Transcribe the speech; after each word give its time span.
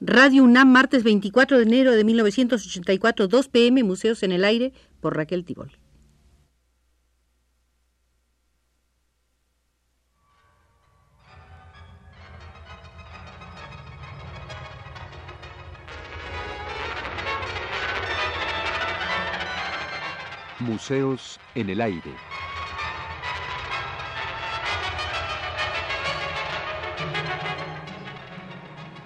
Radio 0.00 0.42
UNAM, 0.44 0.68
martes 0.68 1.04
24 1.04 1.58
de 1.58 1.62
enero 1.62 1.92
de 1.92 2.04
1984, 2.04 3.28
2 3.28 3.48
pm, 3.48 3.84
Museos 3.84 4.22
en 4.22 4.32
el 4.32 4.44
Aire, 4.44 4.72
por 5.00 5.16
Raquel 5.16 5.44
Tibol. 5.44 5.70
Museos 20.58 21.40
en 21.54 21.70
el 21.70 21.80
Aire. 21.80 22.12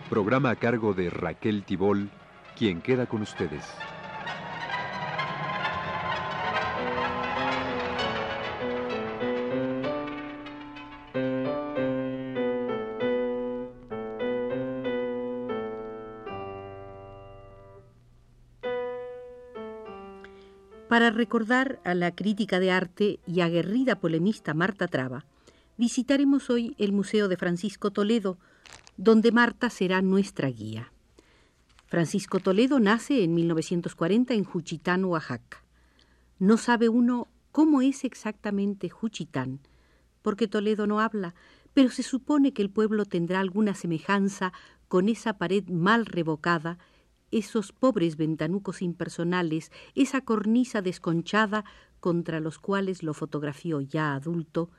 Programa 0.09 0.51
a 0.51 0.57
cargo 0.57 0.95
de 0.95 1.11
Raquel 1.11 1.65
Tibol, 1.65 2.11
quien 2.57 2.81
queda 2.81 3.07
con 3.07 3.23
ustedes. 3.23 3.65
Para 20.89 21.11
recordar 21.11 21.81
a 21.85 21.95
la 21.95 22.15
crítica 22.15 22.61
de 22.61 22.71
arte 22.71 23.19
y 23.27 23.41
aguerrida 23.41 23.97
polemista 23.97 24.55
Marta 24.55 24.87
Traba, 24.87 25.25
visitaremos 25.77 26.51
hoy 26.51 26.75
el 26.79 26.93
Museo 26.93 27.29
de 27.29 27.37
Francisco 27.37 27.91
Toledo, 27.91 28.39
donde 28.97 29.33
Marta 29.33 29.71
será 29.71 30.03
nuestra 30.03 30.49
guía. 30.49 30.93
Francisco 31.87 32.41
Toledo 32.41 32.81
nace 32.81 33.23
en 33.23 33.35
1940 33.35 34.35
en 34.35 34.45
Juchitán, 34.45 35.05
Oaxaca. 35.05 35.63
No 36.39 36.57
sabe 36.57 36.89
uno 36.89 37.29
cómo 37.53 37.81
es 37.81 38.05
exactamente 38.05 38.89
Juchitán, 38.89 39.61
porque 40.23 40.49
Toledo 40.49 40.87
no 40.87 41.01
habla, 41.01 41.35
pero 41.75 41.91
se 41.91 42.03
supone 42.03 42.53
que 42.53 42.63
el 42.63 42.71
pueblo 42.71 43.05
tendrá 43.05 43.41
alguna 43.41 43.75
semejanza 43.75 44.53
con 44.89 45.09
esa 45.09 45.39
pared 45.39 45.69
mal 45.69 46.07
revocada, 46.07 46.79
esos 47.31 47.73
pobres 47.73 48.17
ventanucos 48.17 48.83
impersonales, 48.83 49.71
esa 49.95 50.23
cornisa 50.23 50.81
desconchada 50.81 51.65
contra 52.01 52.41
los 52.41 52.59
cuales 52.59 53.03
lo 53.03 53.15
fotografió 53.15 53.81
ya 53.81 54.15
adulto 54.15 54.71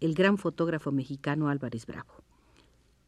el 0.00 0.14
gran 0.14 0.38
fotógrafo 0.38 0.92
mexicano 0.92 1.48
Álvarez 1.48 1.86
Bravo. 1.86 2.22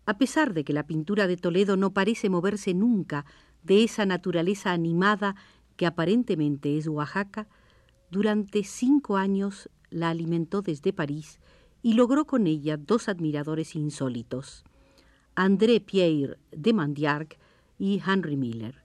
A 0.07 0.19
pesar 0.19 0.55
de 0.55 0.65
que 0.65 0.73
la 0.73 0.87
pintura 0.87 1.27
de 1.27 1.37
Toledo 1.37 1.77
no 1.77 1.93
parece 1.93 2.29
moverse 2.29 2.75
nunca 2.75 3.25
de 3.63 3.85
esa 3.85 4.07
naturaleza 4.07 4.73
animada 4.73 5.37
que 5.77 5.87
aparentemente 5.87 6.77
es 6.77 6.89
Oaxaca, 6.89 7.47
durante 8.11 8.65
cinco 8.65 9.17
años 9.17 9.71
la 9.91 10.11
alimentó 10.11 10.63
desde 10.63 10.93
París 10.93 11.39
y 11.83 11.95
logró 11.95 12.27
con 12.27 12.47
ella 12.47 12.77
dos 12.77 13.09
admiradores 13.09 13.77
insólitos, 13.77 14.65
André 15.35 15.81
Pierre 15.81 16.39
de 16.51 16.73
Mandiarc 16.73 17.39
y 17.79 18.03
Henry 18.05 18.37
Miller, 18.37 18.83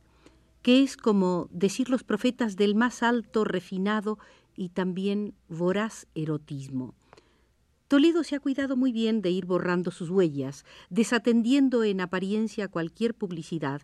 que 0.61 0.83
es 0.83 0.95
como 0.95 1.47
decir 1.51 1.89
los 1.89 2.03
profetas 2.03 2.55
del 2.55 2.75
más 2.75 3.03
alto, 3.03 3.43
refinado 3.43 4.19
y 4.55 4.69
también 4.69 5.33
voraz 5.49 6.07
erotismo 6.15 6.93
Toledo 7.95 8.25
se 8.25 8.35
ha 8.35 8.41
cuidado 8.41 8.75
muy 8.75 8.91
bien 8.91 9.21
de 9.21 9.29
ir 9.29 9.45
borrando 9.45 9.89
sus 9.89 10.09
huellas, 10.09 10.65
desatendiendo 10.89 11.85
en 11.85 12.01
apariencia 12.01 12.67
cualquier 12.67 13.13
publicidad 13.13 13.83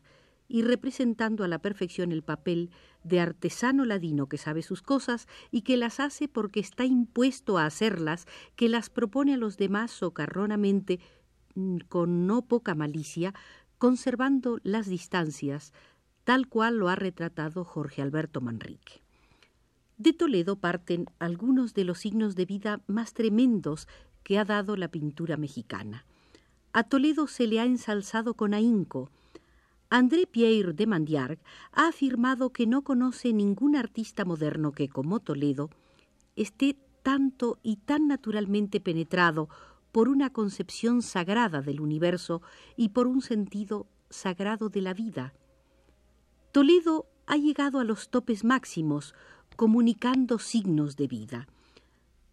y 0.50 0.64
representando 0.64 1.46
a 1.46 1.48
la 1.48 1.60
perfección 1.60 2.12
el 2.12 2.22
papel 2.22 2.72
de 3.06 3.22
artesano 3.22 3.86
ladino 3.86 4.28
que 4.28 4.38
sabe 4.38 4.64
sus 4.64 4.82
cosas 4.82 5.30
y 5.50 5.62
que 5.62 5.78
las 5.78 6.02
hace 6.02 6.28
porque 6.28 6.60
está 6.60 6.84
impuesto 6.84 7.58
a 7.58 7.66
hacerlas, 7.66 8.28
que 8.58 8.68
las 8.68 8.90
propone 8.90 9.36
a 9.36 9.38
los 9.38 9.56
demás 9.56 9.92
socarronamente, 9.92 11.00
mm, 11.56 11.78
con 11.88 12.28
no 12.28 12.42
poca 12.42 12.76
malicia, 12.76 13.34
conservando 13.78 14.60
las 14.64 14.88
distancias, 14.88 15.72
tal 16.26 16.50
cual 16.50 16.76
lo 16.76 16.90
ha 16.90 16.98
retratado 16.98 17.64
Jorge 17.64 18.02
Alberto 18.02 18.42
Manrique. 18.42 19.01
De 20.02 20.14
Toledo 20.14 20.56
parten 20.56 21.06
algunos 21.20 21.76
de 21.76 21.84
los 21.84 22.00
signos 22.00 22.34
de 22.34 22.46
vida 22.46 22.82
más 22.88 23.14
tremendos 23.14 23.88
que 24.24 24.40
ha 24.40 24.46
dado 24.46 24.76
la 24.76 24.88
pintura 24.88 25.38
mexicana. 25.38 26.08
A 26.74 26.82
Toledo 26.86 27.28
se 27.28 27.46
le 27.46 27.60
ha 27.60 27.66
ensalzado 27.66 28.34
con 28.34 28.56
ahínco. 28.56 29.12
André 29.92 30.26
Pierre 30.26 30.74
de 30.74 30.88
Mandiarc 30.88 31.40
ha 31.72 31.90
afirmado 31.90 32.50
que 32.50 32.66
no 32.66 32.82
conoce 32.82 33.32
ningún 33.32 33.76
artista 33.76 34.26
moderno 34.26 34.72
que, 34.72 34.90
como 34.90 35.20
Toledo, 35.20 35.70
esté 36.36 36.80
tanto 37.04 37.60
y 37.62 37.76
tan 37.76 38.08
naturalmente 38.08 38.80
penetrado 38.80 39.50
por 39.92 40.10
una 40.10 40.34
concepción 40.34 41.04
sagrada 41.04 41.62
del 41.62 41.80
universo 41.80 42.42
y 42.76 42.90
por 42.90 43.06
un 43.06 43.22
sentido 43.22 43.86
sagrado 44.10 44.70
de 44.70 44.82
la 44.82 44.96
vida. 44.96 45.36
Toledo 46.52 47.06
ha 47.28 47.38
llegado 47.38 47.80
a 47.80 47.84
los 47.84 48.10
topes 48.10 48.44
máximos, 48.44 49.14
comunicando 49.56 50.40
signos 50.40 50.96
de 50.96 51.08
vida. 51.08 51.48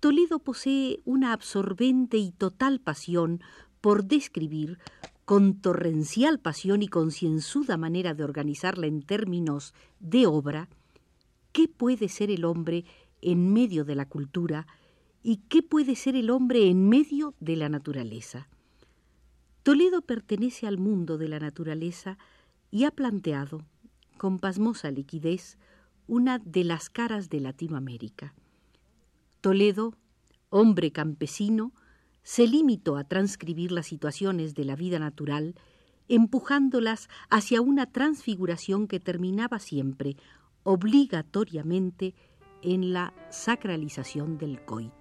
Toledo 0.01 0.39
posee 0.39 1.01
una 1.05 1.33
absorbente 1.33 2.19
y 2.19 2.31
total 2.31 2.81
pasión 2.81 3.41
por 3.81 4.05
describir, 4.05 4.79
con 5.25 5.61
torrencial 5.61 6.41
pasión 6.41 6.83
y 6.83 6.89
concienzuda 6.89 7.77
manera 7.77 8.15
de 8.15 8.25
organizarla 8.25 8.87
en 8.87 9.03
términos 9.03 9.75
de 10.01 10.27
obra, 10.27 10.69
qué 11.53 11.69
puede 11.69 12.09
ser 12.09 12.31
el 12.31 12.45
hombre 12.45 12.85
en 13.21 13.53
medio 13.53 13.85
de 13.85 13.95
la 13.95 14.09
cultura 14.09 14.67
y 15.23 15.39
qué 15.49 15.63
puede 15.63 15.97
ser 15.97 16.17
el 16.17 16.31
hombre 16.31 16.69
en 16.69 16.89
medio 16.89 17.35
de 17.41 17.57
la 17.57 17.69
naturaleza. 17.69 18.49
Toledo 19.63 20.01
pertenece 20.01 20.67
al 20.67 20.79
mundo 20.79 21.19
de 21.19 21.29
la 21.29 21.41
naturaleza 21.41 22.17
y 22.71 22.85
ha 22.85 22.91
planteado, 22.91 23.65
con 24.17 24.39
pasmosa 24.39 24.91
liquidez, 24.91 25.59
una 26.09 26.39
de 26.39 26.65
las 26.65 26.91
caras 26.91 27.29
de 27.29 27.39
Latinoamérica. 27.39 28.35
Toledo, 29.41 29.95
hombre 30.49 30.91
campesino, 30.91 31.73
se 32.23 32.49
limitó 32.49 32.97
a 32.97 33.05
transcribir 33.05 33.71
las 33.71 33.87
situaciones 33.87 34.55
de 34.55 34.65
la 34.65 34.75
vida 34.75 34.99
natural, 34.99 35.55
empujándolas 36.09 37.09
hacia 37.31 37.61
una 37.61 37.93
transfiguración 37.93 38.89
que 38.89 38.99
terminaba 38.99 39.59
siempre, 39.59 40.17
obligatoriamente, 40.65 42.15
en 42.63 42.93
la 42.93 43.15
sacralización 43.31 44.39
del 44.39 44.65
coito. 44.65 44.98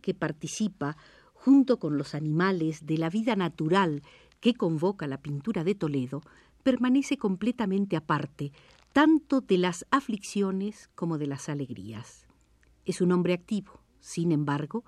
Que 0.00 0.14
participa, 0.14 0.96
junto 1.34 1.78
con 1.78 1.96
los 1.96 2.14
animales, 2.14 2.86
de 2.86 2.98
la 2.98 3.10
vida 3.10 3.36
natural 3.36 4.02
que 4.40 4.54
convoca 4.54 5.06
la 5.06 5.22
pintura 5.22 5.64
de 5.64 5.74
Toledo, 5.74 6.22
permanece 6.62 7.16
completamente 7.16 7.96
aparte, 7.96 8.52
tanto 8.92 9.40
de 9.40 9.58
las 9.58 9.86
aflicciones 9.90 10.90
como 10.94 11.18
de 11.18 11.26
las 11.26 11.48
alegrías. 11.48 12.26
Es 12.84 13.00
un 13.00 13.12
hombre 13.12 13.34
activo, 13.34 13.80
sin 14.00 14.32
embargo, 14.32 14.84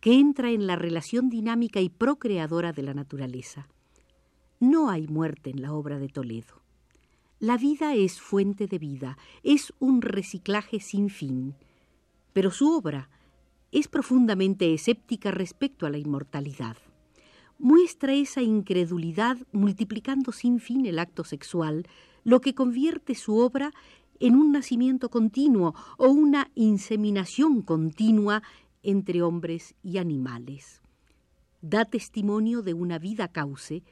que 0.00 0.14
entra 0.14 0.50
en 0.50 0.66
la 0.66 0.76
relación 0.76 1.30
dinámica 1.30 1.80
y 1.80 1.88
procreadora 1.88 2.72
de 2.72 2.82
la 2.82 2.94
naturaleza. 2.94 3.68
No 4.60 4.90
hay 4.90 5.06
muerte 5.08 5.50
en 5.50 5.62
la 5.62 5.72
obra 5.72 5.98
de 5.98 6.08
Toledo. 6.08 6.62
La 7.40 7.56
vida 7.56 7.94
es 7.94 8.20
fuente 8.20 8.66
de 8.66 8.78
vida, 8.78 9.18
es 9.42 9.74
un 9.78 10.02
reciclaje 10.02 10.80
sin 10.80 11.10
fin, 11.10 11.54
pero 12.32 12.50
su 12.50 12.70
obra, 12.72 13.10
es 13.74 13.88
profundamente 13.88 14.72
escéptica 14.72 15.32
respecto 15.32 15.84
a 15.84 15.90
la 15.90 15.98
inmortalidad. 15.98 16.76
Muestra 17.58 18.14
esa 18.14 18.40
incredulidad 18.40 19.36
multiplicando 19.50 20.30
sin 20.30 20.60
fin 20.60 20.86
el 20.86 21.00
acto 21.00 21.24
sexual, 21.24 21.88
lo 22.22 22.40
que 22.40 22.54
convierte 22.54 23.16
su 23.16 23.36
obra 23.36 23.72
en 24.20 24.36
un 24.36 24.52
nacimiento 24.52 25.10
continuo 25.10 25.74
o 25.98 26.08
una 26.08 26.52
inseminación 26.54 27.62
continua 27.62 28.44
entre 28.84 29.22
hombres 29.22 29.74
y 29.82 29.98
animales. 29.98 30.80
Da 31.60 31.84
testimonio 31.84 32.62
de 32.62 32.74
una 32.74 33.00
vida 33.00 33.26
cauce 33.26 33.82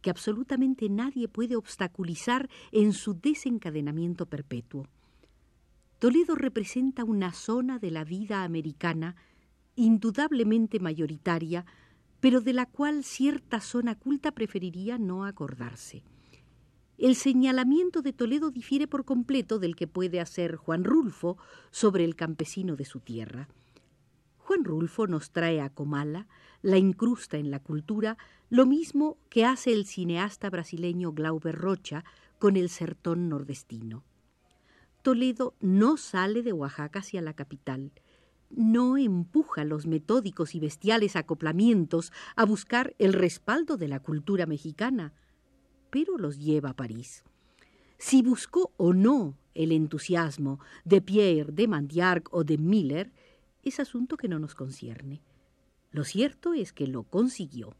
que 0.00 0.10
absolutamente 0.10 0.88
nadie 0.88 1.28
puede 1.28 1.54
obstaculizar 1.54 2.50
en 2.72 2.92
su 2.92 3.14
desencadenamiento 3.14 4.26
perpetuo. 4.26 4.88
Toledo 6.00 6.34
representa 6.34 7.04
una 7.04 7.34
zona 7.34 7.78
de 7.78 7.90
la 7.90 8.04
vida 8.04 8.42
americana 8.42 9.16
indudablemente 9.76 10.80
mayoritaria, 10.80 11.66
pero 12.20 12.40
de 12.40 12.54
la 12.54 12.64
cual 12.64 13.04
cierta 13.04 13.60
zona 13.60 13.94
culta 13.96 14.32
preferiría 14.32 14.96
no 14.96 15.26
acordarse. 15.26 16.02
el 16.96 17.16
señalamiento 17.16 18.00
de 18.00 18.14
Toledo 18.14 18.50
difiere 18.50 18.86
por 18.86 19.04
completo 19.04 19.58
del 19.58 19.76
que 19.76 19.86
puede 19.86 20.20
hacer 20.20 20.56
Juan 20.56 20.84
Rulfo 20.84 21.36
sobre 21.70 22.04
el 22.04 22.16
campesino 22.16 22.76
de 22.76 22.86
su 22.86 23.00
tierra. 23.00 23.48
Juan 24.38 24.64
Rulfo 24.64 25.06
nos 25.06 25.32
trae 25.32 25.60
a 25.60 25.68
Comala, 25.68 26.28
la 26.62 26.78
incrusta 26.78 27.36
en 27.36 27.50
la 27.50 27.60
cultura, 27.60 28.16
lo 28.48 28.64
mismo 28.64 29.18
que 29.28 29.44
hace 29.44 29.74
el 29.74 29.84
cineasta 29.84 30.48
brasileño 30.48 31.12
Glauber 31.12 31.56
Rocha 31.56 32.04
con 32.38 32.56
el 32.56 32.70
sertón 32.70 33.28
nordestino. 33.28 34.02
Toledo 35.02 35.54
no 35.60 35.96
sale 35.96 36.42
de 36.42 36.52
Oaxaca 36.52 36.98
hacia 36.98 37.22
la 37.22 37.34
capital, 37.34 37.92
no 38.50 38.96
empuja 38.96 39.64
los 39.64 39.86
metódicos 39.86 40.54
y 40.54 40.60
bestiales 40.60 41.16
acoplamientos 41.16 42.12
a 42.36 42.44
buscar 42.44 42.94
el 42.98 43.12
respaldo 43.12 43.76
de 43.76 43.88
la 43.88 44.00
cultura 44.00 44.46
mexicana, 44.46 45.14
pero 45.90 46.18
los 46.18 46.38
lleva 46.38 46.70
a 46.70 46.76
París. 46.76 47.24
Si 47.96 48.22
buscó 48.22 48.72
o 48.76 48.92
no 48.92 49.36
el 49.54 49.72
entusiasmo 49.72 50.60
de 50.84 51.00
Pierre, 51.00 51.52
de 51.52 51.68
Mandiarc 51.68 52.28
o 52.32 52.44
de 52.44 52.58
Miller, 52.58 53.12
es 53.62 53.78
asunto 53.80 54.16
que 54.16 54.28
no 54.28 54.38
nos 54.38 54.54
concierne. 54.54 55.22
Lo 55.90 56.04
cierto 56.04 56.54
es 56.54 56.72
que 56.72 56.86
lo 56.86 57.04
consiguió. 57.04 57.74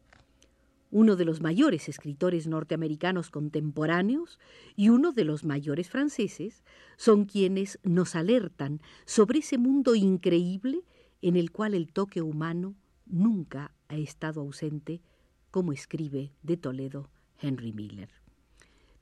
Uno 0.91 1.15
de 1.15 1.25
los 1.25 1.41
mayores 1.41 1.87
escritores 1.87 2.47
norteamericanos 2.47 3.29
contemporáneos 3.29 4.39
y 4.75 4.89
uno 4.89 5.13
de 5.13 5.23
los 5.23 5.45
mayores 5.45 5.89
franceses 5.89 6.63
son 6.97 7.25
quienes 7.25 7.79
nos 7.83 8.15
alertan 8.15 8.81
sobre 9.05 9.39
ese 9.39 9.57
mundo 9.57 9.95
increíble 9.95 10.83
en 11.21 11.37
el 11.37 11.51
cual 11.51 11.73
el 11.73 11.93
toque 11.93 12.21
humano 12.21 12.75
nunca 13.05 13.73
ha 13.87 13.95
estado 13.95 14.41
ausente, 14.41 15.01
como 15.49 15.71
escribe 15.71 16.33
de 16.43 16.57
Toledo 16.57 17.09
Henry 17.39 17.71
Miller. 17.71 18.09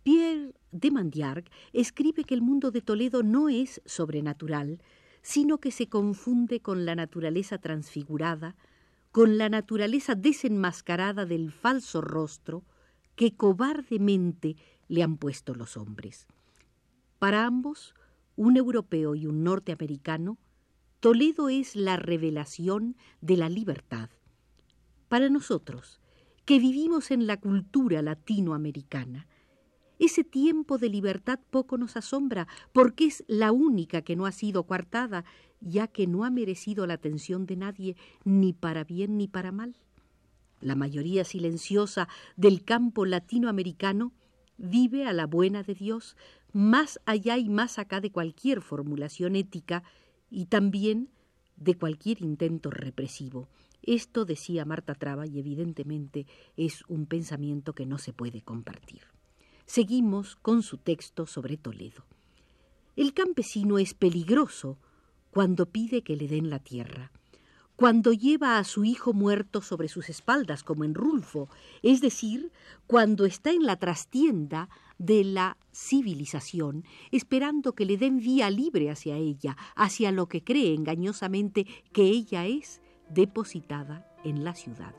Pierre 0.03 0.53
de 0.71 0.91
Mandiarc 0.91 1.49
escribe 1.73 2.23
que 2.23 2.33
el 2.33 2.41
mundo 2.41 2.71
de 2.71 2.81
Toledo 2.81 3.23
no 3.23 3.49
es 3.49 3.81
sobrenatural, 3.85 4.81
sino 5.21 5.59
que 5.59 5.71
se 5.71 5.89
confunde 5.89 6.61
con 6.61 6.85
la 6.85 6.95
naturaleza 6.95 7.57
transfigurada, 7.57 8.55
con 9.11 9.37
la 9.37 9.49
naturaleza 9.49 10.15
desenmascarada 10.15 11.25
del 11.25 11.51
falso 11.51 12.01
rostro 12.01 12.63
que 13.15 13.35
cobardemente 13.35 14.55
le 14.87 15.03
han 15.03 15.17
puesto 15.17 15.55
los 15.55 15.77
hombres. 15.77 16.27
Para 17.17 17.45
ambos, 17.45 17.95
un 18.35 18.55
europeo 18.55 19.15
y 19.15 19.25
un 19.25 19.43
norteamericano, 19.43 20.37
Toledo 20.99 21.49
es 21.49 21.75
la 21.75 21.97
revelación 21.97 22.95
de 23.21 23.37
la 23.37 23.49
libertad. 23.49 24.09
Para 25.07 25.29
nosotros, 25.29 25.99
que 26.45 26.59
vivimos 26.59 27.11
en 27.11 27.25
la 27.25 27.37
cultura 27.37 28.01
latinoamericana, 28.01 29.27
ese 29.99 30.23
tiempo 30.23 30.77
de 30.77 30.89
libertad 30.89 31.39
poco 31.51 31.77
nos 31.77 31.97
asombra, 31.97 32.47
porque 32.71 33.05
es 33.05 33.23
la 33.27 33.51
única 33.51 34.01
que 34.01 34.15
no 34.15 34.25
ha 34.25 34.31
sido 34.31 34.63
coartada, 34.63 35.25
ya 35.61 35.87
que 35.87 36.07
no 36.07 36.23
ha 36.23 36.29
merecido 36.29 36.87
la 36.87 36.95
atención 36.95 37.45
de 37.45 37.57
nadie, 37.57 37.97
ni 38.23 38.53
para 38.53 38.83
bien 38.85 39.17
ni 39.17 39.27
para 39.27 39.51
mal. 39.51 39.75
La 40.61 40.75
mayoría 40.75 41.23
silenciosa 41.23 42.07
del 42.35 42.63
campo 42.63 43.05
latinoamericano 43.05 44.13
vive 44.57 45.05
a 45.05 45.13
la 45.13 45.25
buena 45.25 45.63
de 45.63 45.75
Dios, 45.75 46.15
más 46.51 46.99
allá 47.05 47.37
y 47.37 47.49
más 47.49 47.77
acá 47.77 48.01
de 48.01 48.11
cualquier 48.11 48.61
formulación 48.61 49.35
ética 49.35 49.83
y 50.29 50.45
también 50.45 51.09
de 51.55 51.75
cualquier 51.75 52.21
intento 52.21 52.69
represivo. 52.69 53.47
Esto 53.83 54.25
decía 54.25 54.65
Marta 54.65 54.95
Traba 54.95 55.27
y 55.27 55.39
evidentemente 55.39 56.25
es 56.57 56.83
un 56.87 57.05
pensamiento 57.05 57.73
que 57.73 57.85
no 57.85 57.97
se 57.97 58.13
puede 58.13 58.41
compartir. 58.41 59.01
Seguimos 59.69 60.35
con 60.35 60.63
su 60.63 60.77
texto 60.77 61.27
sobre 61.27 61.55
Toledo. 61.55 62.03
El 62.95 63.13
campesino 63.13 63.77
es 63.77 63.93
peligroso 63.93 64.79
cuando 65.29 65.67
pide 65.67 66.01
que 66.01 66.15
le 66.15 66.27
den 66.27 66.49
la 66.49 66.57
tierra, 66.57 67.11
cuando 67.75 68.11
lleva 68.11 68.57
a 68.57 68.63
su 68.63 68.83
hijo 68.83 69.13
muerto 69.13 69.61
sobre 69.61 69.87
sus 69.87 70.09
espaldas, 70.09 70.63
como 70.63 70.85
en 70.85 70.95
Rulfo, 70.95 71.49
es 71.83 72.01
decir, 72.01 72.51
cuando 72.87 73.25
está 73.25 73.51
en 73.51 73.67
la 73.67 73.75
trastienda 73.75 74.69
de 74.97 75.23
la 75.23 75.55
civilización, 75.71 76.83
esperando 77.11 77.73
que 77.73 77.85
le 77.85 77.97
den 77.97 78.17
vía 78.17 78.49
libre 78.49 78.89
hacia 78.89 79.17
ella, 79.17 79.55
hacia 79.75 80.11
lo 80.11 80.27
que 80.27 80.43
cree 80.43 80.73
engañosamente 80.73 81.67
que 81.93 82.05
ella 82.05 82.47
es 82.47 82.81
depositada 83.11 84.11
en 84.23 84.43
la 84.43 84.55
ciudad. 84.55 84.95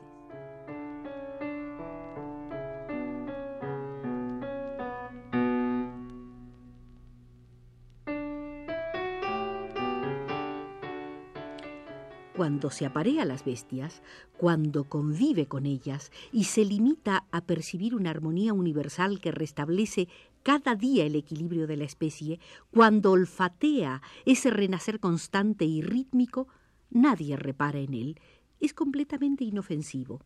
Cuando 12.41 12.71
se 12.71 12.87
aparea 12.87 13.23
las 13.23 13.45
bestias, 13.45 14.01
cuando 14.35 14.85
convive 14.85 15.45
con 15.45 15.67
ellas 15.67 16.11
y 16.31 16.45
se 16.45 16.65
limita 16.65 17.27
a 17.29 17.41
percibir 17.41 17.93
una 17.93 18.09
armonía 18.09 18.51
universal 18.51 19.21
que 19.21 19.31
restablece 19.31 20.07
cada 20.41 20.73
día 20.73 21.05
el 21.05 21.15
equilibrio 21.15 21.67
de 21.67 21.77
la 21.77 21.83
especie, 21.83 22.39
cuando 22.71 23.11
olfatea 23.11 24.01
ese 24.25 24.49
renacer 24.49 24.99
constante 24.99 25.65
y 25.65 25.83
rítmico, 25.83 26.47
nadie 26.89 27.35
repara 27.35 27.77
en 27.77 27.93
él, 27.93 28.19
es 28.59 28.73
completamente 28.73 29.43
inofensivo. 29.43 30.23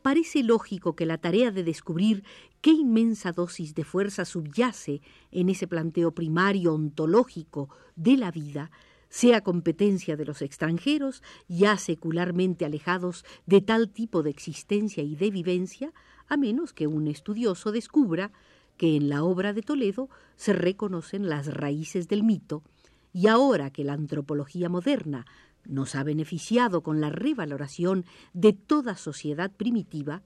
Parece 0.00 0.42
lógico 0.42 0.96
que 0.96 1.04
la 1.04 1.18
tarea 1.18 1.50
de 1.50 1.62
descubrir 1.62 2.24
qué 2.62 2.70
inmensa 2.70 3.32
dosis 3.32 3.74
de 3.74 3.84
fuerza 3.84 4.24
subyace 4.24 5.02
en 5.30 5.50
ese 5.50 5.66
planteo 5.66 6.14
primario 6.14 6.72
ontológico 6.72 7.68
de 7.96 8.16
la 8.16 8.30
vida 8.30 8.70
sea 9.14 9.42
competencia 9.42 10.16
de 10.16 10.24
los 10.24 10.42
extranjeros, 10.42 11.22
ya 11.46 11.78
secularmente 11.78 12.64
alejados 12.64 13.24
de 13.46 13.60
tal 13.60 13.88
tipo 13.88 14.24
de 14.24 14.30
existencia 14.30 15.04
y 15.04 15.14
de 15.14 15.30
vivencia, 15.30 15.92
a 16.26 16.36
menos 16.36 16.72
que 16.72 16.88
un 16.88 17.06
estudioso 17.06 17.70
descubra 17.70 18.32
que 18.76 18.96
en 18.96 19.08
la 19.08 19.22
obra 19.22 19.52
de 19.52 19.62
Toledo 19.62 20.08
se 20.34 20.52
reconocen 20.52 21.28
las 21.28 21.46
raíces 21.46 22.08
del 22.08 22.24
mito, 22.24 22.64
y 23.12 23.28
ahora 23.28 23.70
que 23.70 23.84
la 23.84 23.92
antropología 23.92 24.68
moderna 24.68 25.26
nos 25.64 25.94
ha 25.94 26.02
beneficiado 26.02 26.82
con 26.82 27.00
la 27.00 27.10
revaloración 27.10 28.06
de 28.32 28.52
toda 28.52 28.96
sociedad 28.96 29.52
primitiva, 29.52 30.24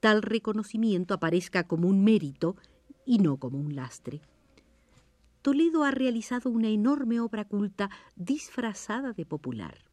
tal 0.00 0.22
reconocimiento 0.22 1.14
aparezca 1.14 1.68
como 1.68 1.86
un 1.86 2.02
mérito 2.02 2.56
y 3.06 3.18
no 3.18 3.36
como 3.36 3.60
un 3.60 3.76
lastre. 3.76 4.22
Toledo 5.44 5.84
ha 5.84 5.90
realizado 5.90 6.48
una 6.48 6.68
enorme 6.68 7.20
obra 7.20 7.44
culta 7.44 7.90
disfrazada 8.16 9.12
de 9.12 9.26
popular. 9.26 9.84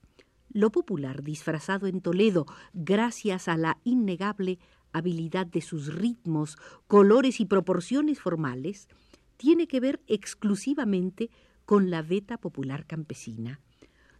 Lo 0.48 0.72
popular 0.72 1.24
disfrazado 1.24 1.88
en 1.88 2.00
Toledo, 2.00 2.46
gracias 2.74 3.50
a 3.50 3.58
la 3.58 3.78
innegable 3.84 4.60
habilidad 4.94 5.46
de 5.46 5.60
sus 5.60 5.94
ritmos, 5.94 6.58
colores 6.88 7.42
y 7.42 7.46
proporciones 7.48 8.22
formales, 8.22 8.88
tiene 9.36 9.68
que 9.68 9.82
ver 9.82 10.00
exclusivamente 10.08 11.30
con 11.66 11.92
la 11.92 12.02
veta 12.02 12.38
popular 12.38 12.86
campesina. 12.86 13.60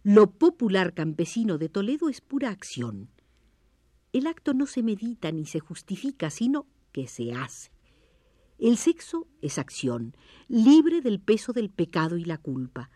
Lo 0.02 0.32
popular 0.32 0.92
campesino 0.92 1.56
de 1.56 1.70
Toledo 1.70 2.10
es 2.10 2.20
pura 2.20 2.50
acción. 2.50 3.08
El 4.12 4.26
acto 4.26 4.52
no 4.52 4.66
se 4.66 4.82
medita 4.82 5.32
ni 5.32 5.46
se 5.46 5.60
justifica, 5.60 6.28
sino 6.28 6.66
que 6.92 7.08
se 7.08 7.32
hace. 7.32 7.71
El 8.62 8.76
sexo 8.76 9.26
es 9.40 9.58
acción, 9.58 10.16
libre 10.46 11.00
del 11.00 11.18
peso 11.18 11.52
del 11.52 11.68
pecado 11.68 12.16
y 12.16 12.24
la 12.24 12.38
culpa. 12.38 12.90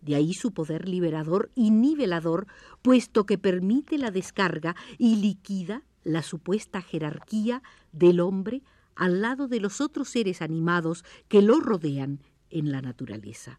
De 0.00 0.14
ahí 0.14 0.32
su 0.32 0.52
poder 0.52 0.88
liberador 0.88 1.50
y 1.56 1.72
nivelador, 1.72 2.46
puesto 2.82 3.26
que 3.26 3.36
permite 3.36 3.98
la 3.98 4.12
descarga 4.12 4.76
y 4.96 5.16
liquida 5.16 5.82
la 6.04 6.22
supuesta 6.22 6.82
jerarquía 6.82 7.64
del 7.90 8.20
hombre 8.20 8.62
al 8.94 9.20
lado 9.20 9.48
de 9.48 9.58
los 9.58 9.80
otros 9.80 10.08
seres 10.08 10.40
animados 10.40 11.04
que 11.26 11.42
lo 11.42 11.58
rodean 11.58 12.20
en 12.48 12.70
la 12.70 12.80
naturaleza. 12.80 13.58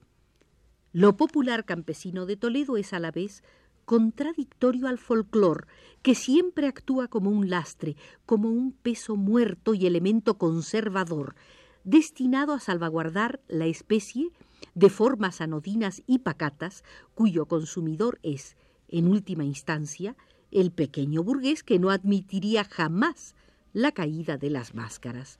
Lo 0.94 1.18
popular 1.18 1.66
campesino 1.66 2.26
de 2.26 2.38
Toledo 2.38 2.78
es 2.78 2.94
a 2.94 3.00
la 3.00 3.12
vez 3.12 3.44
contradictorio 3.90 4.88
al 4.88 5.00
folclor, 5.00 5.66
que 6.04 6.14
siempre 6.14 6.68
actúa 6.68 7.08
como 7.08 7.32
un 7.32 7.50
lastre, 7.50 7.96
como 8.28 8.48
un 8.48 8.72
peso 8.72 9.16
muerto 9.16 9.74
y 9.74 9.88
elemento 9.88 10.38
conservador, 10.38 11.34
destinado 11.84 12.54
a 12.54 12.60
salvaguardar 12.60 13.42
la 13.48 13.66
especie 13.66 14.30
de 14.76 14.92
formas 14.92 15.42
anodinas 15.42 16.04
y 16.06 16.20
pacatas, 16.20 16.84
cuyo 17.16 17.48
consumidor 17.48 18.20
es, 18.22 18.58
en 18.90 19.08
última 19.08 19.44
instancia, 19.44 20.16
el 20.52 20.72
pequeño 20.72 21.24
burgués 21.24 21.64
que 21.64 21.80
no 21.80 21.90
admitiría 21.90 22.66
jamás 22.66 23.34
la 23.74 23.92
caída 23.92 24.38
de 24.38 24.52
las 24.52 24.76
máscaras. 24.76 25.40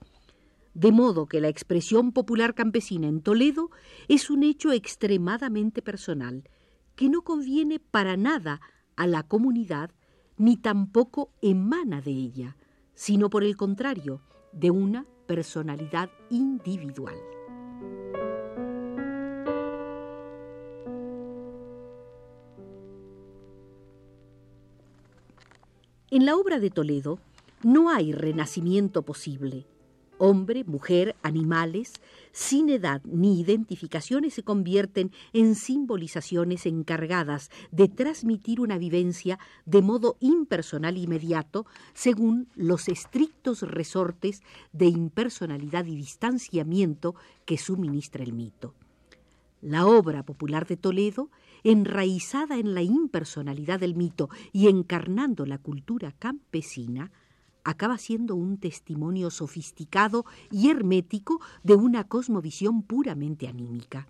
De 0.74 0.92
modo 0.92 1.28
que 1.28 1.40
la 1.40 1.50
expresión 1.50 2.14
popular 2.14 2.56
campesina 2.56 3.08
en 3.08 3.22
Toledo 3.22 3.70
es 4.08 4.32
un 4.32 4.42
hecho 4.42 4.72
extremadamente 4.72 5.84
personal, 5.84 6.50
que 7.00 7.08
no 7.08 7.22
conviene 7.22 7.80
para 7.80 8.18
nada 8.18 8.60
a 8.98 9.08
la 9.08 9.24
comunidad 9.24 9.90
ni 10.36 10.58
tampoco 10.58 11.32
emana 11.42 12.02
de 12.02 12.12
ella, 12.12 12.58
sino 12.94 13.30
por 13.30 13.46
el 13.46 13.56
contrario, 13.56 14.20
de 14.52 14.70
una 14.70 15.06
personalidad 15.26 16.10
individual. 16.30 17.16
En 26.12 26.26
la 26.26 26.36
obra 26.36 26.60
de 26.60 26.70
Toledo 26.70 27.20
no 27.64 27.92
hay 27.92 28.12
renacimiento 28.12 29.04
posible. 29.04 29.66
Hombre, 30.22 30.66
mujer, 30.66 31.16
animales, 31.24 31.94
sin 32.34 32.68
edad 32.68 33.02
ni 33.06 33.40
identificaciones 33.40 34.34
se 34.34 34.44
convierten 34.44 35.12
en 35.32 35.56
simbolizaciones 35.56 36.66
encargadas 36.66 37.50
de 37.72 37.88
transmitir 37.88 38.60
una 38.60 38.78
vivencia 38.78 39.40
de 39.66 39.82
modo 39.82 40.18
impersonal 40.20 40.98
inmediato 40.98 41.66
según 41.94 42.50
los 42.56 42.90
estrictos 42.90 43.62
resortes 43.62 44.44
de 44.74 44.88
impersonalidad 44.88 45.86
y 45.86 45.96
distanciamiento 45.96 47.16
que 47.46 47.58
suministra 47.58 48.22
el 48.22 48.34
mito. 48.34 48.76
La 49.62 49.88
obra 49.88 50.24
popular 50.24 50.68
de 50.68 50.76
Toledo, 50.76 51.30
enraizada 51.64 52.58
en 52.58 52.74
la 52.74 52.82
impersonalidad 52.82 53.80
del 53.80 53.96
mito 53.96 54.30
y 54.52 54.68
encarnando 54.68 55.46
la 55.46 55.60
cultura 55.60 56.12
campesina, 56.12 57.10
acaba 57.70 57.98
siendo 57.98 58.36
un 58.36 58.58
testimonio 58.58 59.30
sofisticado 59.30 60.26
y 60.52 60.70
hermético 60.70 61.40
de 61.64 61.76
una 61.76 62.04
cosmovisión 62.04 62.82
puramente 62.82 63.48
anímica. 63.48 64.08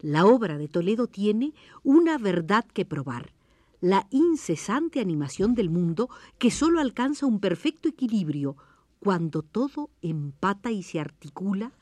La 0.00 0.26
obra 0.26 0.58
de 0.58 0.68
Toledo 0.68 1.06
tiene 1.06 1.52
una 1.82 2.18
verdad 2.18 2.64
que 2.64 2.84
probar, 2.84 3.32
la 3.80 4.06
incesante 4.10 5.00
animación 5.00 5.54
del 5.54 5.70
mundo 5.70 6.10
que 6.38 6.50
sólo 6.50 6.80
alcanza 6.80 7.26
un 7.26 7.40
perfecto 7.40 7.88
equilibrio 7.88 8.56
cuando 8.98 9.42
todo 9.42 9.90
empata 10.02 10.70
y 10.70 10.82
se 10.82 11.00
articula, 11.00 11.72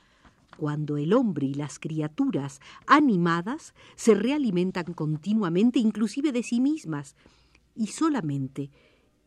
cuando 0.56 0.96
el 0.96 1.12
hombre 1.12 1.46
y 1.46 1.54
las 1.54 1.78
criaturas 1.78 2.60
animadas 2.86 3.74
se 3.96 4.14
realimentan 4.14 4.92
continuamente 4.94 5.78
inclusive 5.78 6.32
de 6.32 6.42
sí 6.42 6.60
mismas, 6.60 7.16
y 7.74 7.88
solamente 7.88 8.70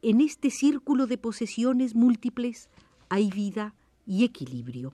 en 0.02 0.22
este 0.22 0.50
círculo 0.50 1.08
de 1.08 1.18
posesiones 1.18 1.96
múltiples 1.96 2.70
hay 3.10 3.30
vida 3.30 3.76
y 4.06 4.24
equilibrio. 4.24 4.94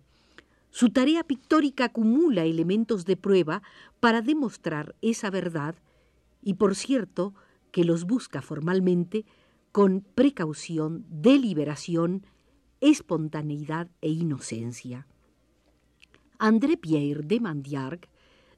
Su 0.69 0.89
tarea 0.89 1.23
pictórica 1.23 1.85
acumula 1.85 2.43
elementos 2.43 3.05
de 3.05 3.17
prueba 3.17 3.63
para 3.99 4.21
demostrar 4.21 4.95
esa 5.01 5.29
verdad 5.29 5.75
y, 6.41 6.55
por 6.55 6.75
cierto, 6.75 7.33
que 7.71 7.83
los 7.83 8.05
busca 8.05 8.41
formalmente 8.41 9.25
con 9.71 10.01
precaución, 10.15 11.05
deliberación, 11.09 12.25
espontaneidad 12.81 13.89
e 14.01 14.09
inocencia. 14.09 15.07
André 16.37 16.77
Pierre 16.77 17.23
de 17.23 17.39
Mandiargue 17.39 18.09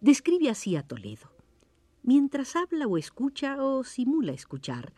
describe 0.01 0.49
así 0.49 0.75
a 0.75 0.83
Toledo. 0.83 1.31
Mientras 2.03 2.55
habla 2.55 2.87
o 2.87 2.97
escucha 2.97 3.63
o 3.63 3.83
simula 3.83 4.31
escuchar, 4.31 4.93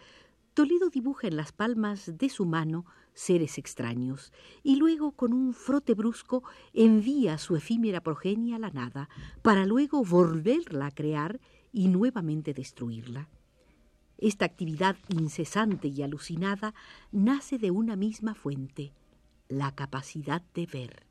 Toledo 0.54 0.90
dibuja 0.90 1.28
en 1.28 1.38
las 1.38 1.54
palmas 1.54 2.18
de 2.18 2.28
su 2.28 2.46
mano 2.46 2.86
seres 3.14 3.58
extraños 3.58 4.34
y 4.64 4.76
luego 4.76 5.14
con 5.14 5.32
un 5.32 5.54
frote 5.54 5.94
brusco 5.94 6.44
envía 6.74 7.38
su 7.38 7.56
efímera 7.56 8.02
progenie 8.02 8.56
a 8.56 8.60
la 8.60 8.70
nada 8.70 9.08
para 9.42 9.66
luego 9.66 10.04
volverla 10.04 10.88
a 10.88 10.92
crear 10.92 11.40
y 11.72 11.88
nuevamente 11.88 12.54
destruirla. 12.54 13.30
Esta 14.18 14.44
actividad 14.44 14.98
incesante 15.08 15.88
y 15.88 16.04
alucinada 16.04 16.74
nace 17.14 17.58
de 17.58 17.72
una 17.72 17.96
misma 17.96 18.36
fuente, 18.36 18.92
la 19.48 19.74
capacidad 19.74 20.42
de 20.54 20.66
ver. 20.66 21.06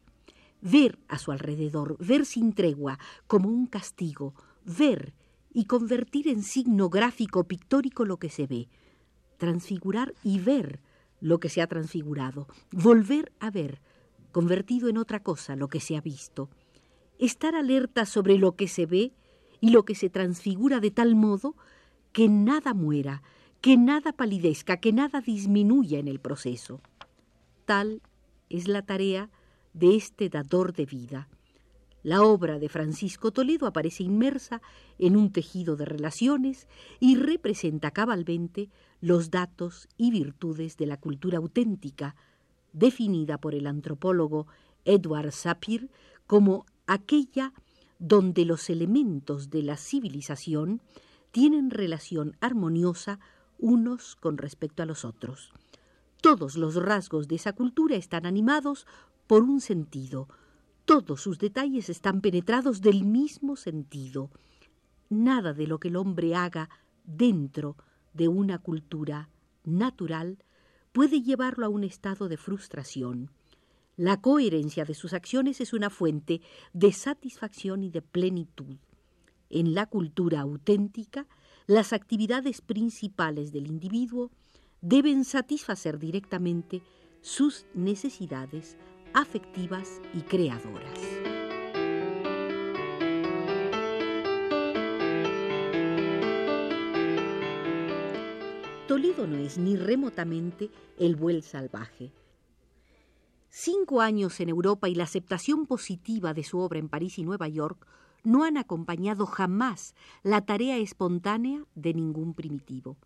Ver 0.60 0.98
a 1.08 1.18
su 1.18 1.32
alrededor, 1.32 1.96
ver 1.98 2.26
sin 2.26 2.52
tregua, 2.52 2.98
como 3.26 3.48
un 3.48 3.66
castigo, 3.66 4.34
ver 4.64 5.14
y 5.50 5.64
convertir 5.64 6.28
en 6.28 6.42
signo 6.42 6.90
gráfico 6.90 7.44
pictórico 7.44 8.04
lo 8.04 8.18
que 8.18 8.28
se 8.28 8.46
ve, 8.46 8.68
transfigurar 9.40 10.14
y 10.22 10.38
ver 10.38 10.78
lo 11.20 11.40
que 11.40 11.48
se 11.48 11.62
ha 11.62 11.66
transfigurado, 11.66 12.46
volver 12.70 13.32
a 13.40 13.50
ver, 13.50 13.80
convertido 14.30 14.88
en 14.88 14.98
otra 14.98 15.20
cosa 15.20 15.56
lo 15.56 15.68
que 15.68 15.80
se 15.80 15.96
ha 15.96 16.00
visto, 16.00 16.48
estar 17.18 17.56
alerta 17.56 18.06
sobre 18.06 18.38
lo 18.38 18.52
que 18.52 18.68
se 18.68 18.86
ve 18.86 19.12
y 19.60 19.70
lo 19.70 19.84
que 19.84 19.94
se 19.94 20.10
transfigura 20.10 20.78
de 20.78 20.90
tal 20.90 21.16
modo 21.16 21.56
que 22.12 22.28
nada 22.28 22.74
muera, 22.74 23.22
que 23.60 23.76
nada 23.76 24.12
palidezca, 24.12 24.76
que 24.76 24.92
nada 24.92 25.20
disminuya 25.20 25.98
en 25.98 26.08
el 26.08 26.20
proceso. 26.20 26.80
Tal 27.64 28.02
es 28.48 28.68
la 28.68 28.82
tarea 28.82 29.30
de 29.72 29.96
este 29.96 30.28
dador 30.28 30.72
de 30.74 30.86
vida. 30.86 31.28
La 32.02 32.22
obra 32.22 32.58
de 32.58 32.68
Francisco 32.68 33.30
Toledo 33.30 33.66
aparece 33.66 34.02
inmersa 34.02 34.62
en 34.98 35.16
un 35.16 35.32
tejido 35.32 35.76
de 35.76 35.84
relaciones 35.84 36.66
y 36.98 37.16
representa 37.16 37.90
cabalmente 37.90 38.70
los 39.00 39.30
datos 39.30 39.88
y 39.98 40.10
virtudes 40.10 40.76
de 40.78 40.86
la 40.86 40.96
cultura 40.96 41.38
auténtica, 41.38 42.16
definida 42.72 43.38
por 43.38 43.54
el 43.54 43.66
antropólogo 43.66 44.46
Edward 44.84 45.32
Sapir 45.32 45.90
como 46.26 46.64
aquella 46.86 47.52
donde 47.98 48.46
los 48.46 48.70
elementos 48.70 49.50
de 49.50 49.62
la 49.62 49.76
civilización 49.76 50.80
tienen 51.32 51.70
relación 51.70 52.36
armoniosa 52.40 53.20
unos 53.58 54.16
con 54.16 54.38
respecto 54.38 54.82
a 54.82 54.86
los 54.86 55.04
otros. 55.04 55.52
Todos 56.22 56.56
los 56.56 56.76
rasgos 56.76 57.28
de 57.28 57.36
esa 57.36 57.52
cultura 57.52 57.96
están 57.96 58.24
animados 58.24 58.86
por 59.26 59.42
un 59.42 59.60
sentido, 59.60 60.28
todos 60.90 61.20
sus 61.20 61.38
detalles 61.38 61.88
están 61.88 62.20
penetrados 62.20 62.80
del 62.80 63.04
mismo 63.04 63.54
sentido. 63.54 64.28
Nada 65.08 65.52
de 65.52 65.68
lo 65.68 65.78
que 65.78 65.86
el 65.86 65.94
hombre 65.94 66.34
haga 66.34 66.68
dentro 67.04 67.76
de 68.12 68.26
una 68.26 68.58
cultura 68.58 69.28
natural 69.62 70.42
puede 70.90 71.22
llevarlo 71.22 71.64
a 71.64 71.68
un 71.68 71.84
estado 71.84 72.28
de 72.28 72.36
frustración. 72.36 73.30
La 73.96 74.20
coherencia 74.20 74.84
de 74.84 74.94
sus 74.94 75.12
acciones 75.12 75.60
es 75.60 75.72
una 75.72 75.90
fuente 75.90 76.40
de 76.72 76.90
satisfacción 76.90 77.84
y 77.84 77.90
de 77.90 78.02
plenitud. 78.02 78.74
En 79.48 79.74
la 79.74 79.86
cultura 79.86 80.40
auténtica, 80.40 81.28
las 81.68 81.92
actividades 81.92 82.62
principales 82.62 83.52
del 83.52 83.68
individuo 83.68 84.32
deben 84.80 85.24
satisfacer 85.24 86.00
directamente 86.00 86.82
sus 87.20 87.66
necesidades 87.74 88.76
afectivas 89.14 90.00
y 90.14 90.20
creadoras. 90.22 91.00
Toledo 98.86 99.26
no 99.26 99.36
es 99.36 99.58
ni 99.58 99.76
remotamente 99.76 100.70
el 100.98 101.16
buel 101.16 101.42
salvaje. 101.42 102.12
Cinco 103.48 104.00
años 104.00 104.38
en 104.40 104.48
Europa 104.48 104.88
y 104.88 104.94
la 104.94 105.04
aceptación 105.04 105.66
positiva 105.66 106.34
de 106.34 106.44
su 106.44 106.58
obra 106.58 106.78
en 106.78 106.88
París 106.88 107.18
y 107.18 107.24
Nueva 107.24 107.48
York 107.48 107.86
no 108.22 108.44
han 108.44 108.56
acompañado 108.56 109.26
jamás 109.26 109.94
la 110.22 110.44
tarea 110.44 110.76
espontánea 110.76 111.64
de 111.74 111.94
ningún 111.94 112.34
primitivo 112.34 112.96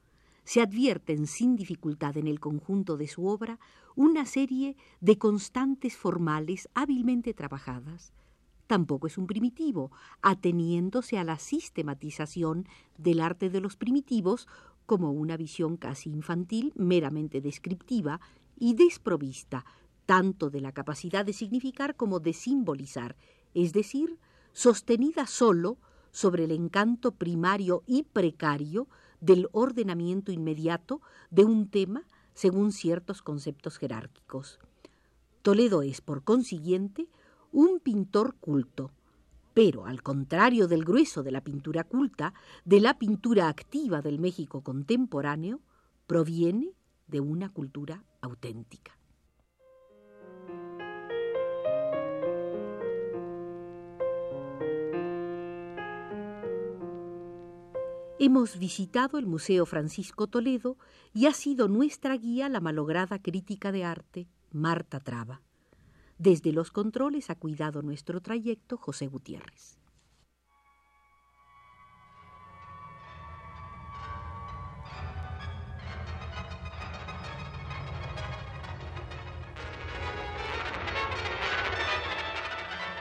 se 0.45 0.61
advierten 0.61 1.27
sin 1.27 1.57
dificultad 1.57 2.17
en 2.17 2.27
el 2.27 2.41
conjunto 2.41 2.97
de 2.97 3.09
su 3.09 3.27
obra 3.27 3.59
una 3.97 4.27
serie 4.27 4.77
de 5.01 5.19
constantes 5.19 5.97
formales 5.97 6.69
hábilmente 6.75 7.35
trabajadas. 7.35 8.13
Tampoco 8.67 9.07
es 9.07 9.19
un 9.19 9.27
primitivo, 9.27 9.91
ateniéndose 10.23 11.19
a 11.19 11.25
la 11.25 11.39
sistematización 11.39 12.67
del 12.97 13.21
arte 13.21 13.51
de 13.51 13.61
los 13.61 13.77
primitivos 13.77 14.49
como 14.87 15.13
una 15.13 15.37
visión 15.37 15.77
casi 15.77 16.11
infantil, 16.11 16.73
meramente 16.77 17.41
descriptiva 17.41 18.21
y 18.59 18.75
desprovista 18.75 19.65
tanto 20.07 20.51
de 20.51 20.61
la 20.61 20.73
capacidad 20.73 21.25
de 21.25 21.33
significar 21.33 21.97
como 21.97 22.21
de 22.21 22.33
simbolizar, 22.33 23.17
es 23.55 23.73
decir, 23.73 24.19
sostenida 24.53 25.27
sólo 25.27 25.79
sobre 26.11 26.45
el 26.45 26.53
encanto 26.53 27.13
primario 27.13 27.83
y 27.87 28.03
precario 28.03 28.89
del 29.21 29.49
ordenamiento 29.53 30.33
inmediato 30.33 31.01
de 31.31 31.45
un 31.45 31.69
tema 31.69 32.05
según 32.35 32.73
ciertos 32.73 33.23
conceptos 33.23 33.79
jerárquicos. 33.79 34.59
Toledo 35.43 35.83
es, 35.83 36.01
por 36.01 36.25
consiguiente, 36.25 37.09
un 37.53 37.79
pintor 37.79 38.35
culto, 38.41 38.91
pero 39.53 39.87
al 39.87 40.03
contrario 40.03 40.67
del 40.67 40.85
grueso 40.85 41.23
de 41.23 41.31
la 41.31 41.43
pintura 41.43 41.85
culta, 41.85 42.35
de 42.65 42.81
la 42.81 42.99
pintura 42.99 43.49
activa 43.49 44.03
del 44.03 44.19
México 44.19 44.63
contemporáneo, 44.63 45.61
proviene 46.07 46.73
de 47.07 47.21
una 47.21 47.49
cultura 47.49 48.05
auténtica. 48.21 48.99
Hemos 58.21 58.61
visitado 58.61 59.19
el 59.19 59.27
Museo 59.27 59.67
Francisco 59.67 60.29
Toledo 60.29 60.79
y 61.13 61.27
ha 61.27 61.33
sido 61.33 61.67
nuestra 61.67 62.17
guía 62.17 62.49
la 62.49 62.61
malograda 62.61 63.21
crítica 63.21 63.73
de 63.73 63.83
arte 63.83 64.29
Marta 64.53 65.01
Traba. 65.01 65.43
Desde 66.17 66.53
los 66.53 66.71
controles 66.71 67.29
ha 67.31 67.35
cuidado 67.35 67.83
nuestro 67.83 68.21
trayecto 68.21 68.77
José 68.77 69.09
Gutiérrez. 69.09 69.79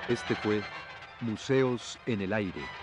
Este 0.10 0.36
fue 0.36 0.64
Museos 1.22 2.00
en 2.08 2.22
el 2.22 2.34
Aire. 2.34 2.83